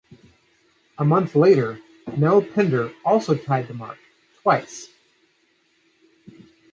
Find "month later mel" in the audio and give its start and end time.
1.05-2.41